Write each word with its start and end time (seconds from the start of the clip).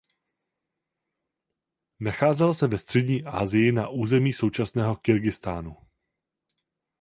Nacházela 1.99 2.53
se 2.53 2.67
ve 2.67 2.77
Střední 2.77 3.23
Asii 3.25 3.71
na 3.71 3.87
území 3.89 4.33
současného 4.33 4.95
Kyrgyzstánu. 4.95 5.77